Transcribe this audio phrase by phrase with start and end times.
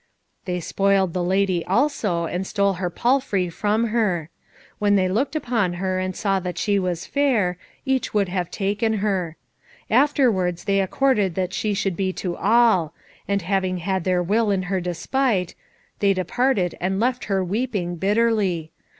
[0.45, 4.31] They spoiled the lady also and stole her palfrey from her.
[4.79, 8.93] When they looked upon her, and saw that she was fair, each would have taken
[8.93, 9.37] her.
[9.91, 12.95] Afterwards they accorded that she should be to all,
[13.27, 15.53] and having had their will in her despite,
[15.99, 18.71] they departed and left her weeping bitterly.